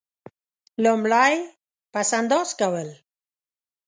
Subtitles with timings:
[0.83, 1.33] لومړی:
[1.93, 2.89] پس انداز کول.